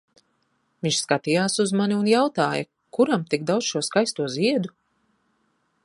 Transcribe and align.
Viņš 0.85 1.01
skatījās 1.01 1.57
uz 1.63 1.73
mani 1.81 1.97
un 1.99 2.09
jautāja, 2.13 2.65
kuram 2.99 3.27
tik 3.35 3.47
daudz 3.51 3.71
šo 3.75 3.83
skaisto 3.89 4.31
ziedu? 4.39 4.77